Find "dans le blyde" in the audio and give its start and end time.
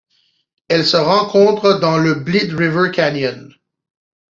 1.79-2.53